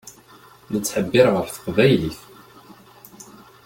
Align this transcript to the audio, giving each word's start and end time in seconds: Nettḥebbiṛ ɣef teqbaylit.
Nettḥebbiṛ 0.73 1.27
ɣef 1.31 1.47
teqbaylit. 1.49 2.19